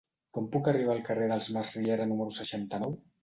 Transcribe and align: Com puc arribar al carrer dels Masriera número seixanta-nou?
Com 0.35 0.45
puc 0.55 0.69
arribar 0.71 0.93
al 0.95 1.03
carrer 1.09 1.27
dels 1.33 1.51
Masriera 1.57 2.07
número 2.13 2.35
seixanta-nou? 2.41 2.97